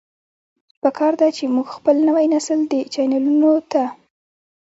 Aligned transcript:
پکار 0.81 1.13
ده 1.19 1.27
چې 1.37 1.43
مونږ 1.53 1.67
خپل 1.75 1.95
نوے 2.07 2.25
نسل 2.33 2.59
دې 2.71 2.81
چيلنجونو 2.93 3.53
ته 3.71 3.83